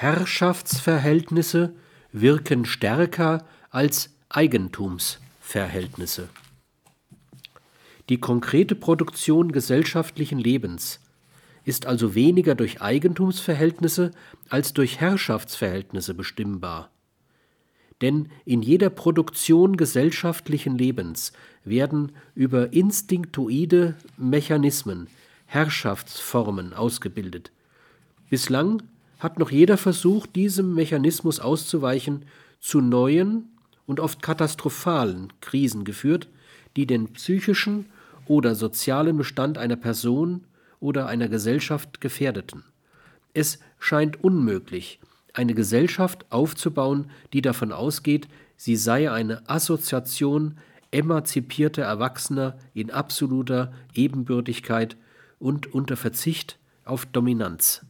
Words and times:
Herrschaftsverhältnisse 0.00 1.74
wirken 2.10 2.64
stärker 2.64 3.44
als 3.68 4.08
Eigentumsverhältnisse. 4.30 6.30
Die 8.08 8.18
konkrete 8.18 8.76
Produktion 8.76 9.52
gesellschaftlichen 9.52 10.38
Lebens 10.38 11.00
ist 11.64 11.84
also 11.84 12.14
weniger 12.14 12.54
durch 12.54 12.80
Eigentumsverhältnisse 12.80 14.12
als 14.48 14.72
durch 14.72 15.00
Herrschaftsverhältnisse 15.00 16.14
bestimmbar. 16.14 16.90
Denn 18.00 18.30
in 18.46 18.62
jeder 18.62 18.88
Produktion 18.88 19.76
gesellschaftlichen 19.76 20.78
Lebens 20.78 21.34
werden 21.62 22.12
über 22.34 22.72
instinktoide 22.72 23.96
Mechanismen 24.16 25.08
Herrschaftsformen 25.44 26.72
ausgebildet. 26.72 27.52
Bislang 28.30 28.82
hat 29.20 29.38
noch 29.38 29.50
jeder 29.50 29.76
Versuch, 29.76 30.26
diesem 30.26 30.74
Mechanismus 30.74 31.38
auszuweichen, 31.38 32.24
zu 32.58 32.80
neuen 32.80 33.50
und 33.86 34.00
oft 34.00 34.22
katastrophalen 34.22 35.32
Krisen 35.40 35.84
geführt, 35.84 36.28
die 36.76 36.86
den 36.86 37.12
psychischen 37.12 37.86
oder 38.26 38.54
sozialen 38.54 39.16
Bestand 39.16 39.58
einer 39.58 39.76
Person 39.76 40.44
oder 40.80 41.06
einer 41.06 41.28
Gesellschaft 41.28 42.00
gefährdeten. 42.00 42.64
Es 43.34 43.58
scheint 43.78 44.24
unmöglich, 44.24 45.00
eine 45.34 45.54
Gesellschaft 45.54 46.26
aufzubauen, 46.30 47.10
die 47.32 47.42
davon 47.42 47.72
ausgeht, 47.72 48.28
sie 48.56 48.76
sei 48.76 49.10
eine 49.10 49.48
Assoziation 49.48 50.58
emanzipierter 50.90 51.82
Erwachsener 51.82 52.58
in 52.74 52.90
absoluter 52.90 53.72
Ebenbürtigkeit 53.94 54.96
und 55.38 55.72
unter 55.72 55.96
Verzicht 55.96 56.58
auf 56.84 57.06
Dominanz. 57.06 57.82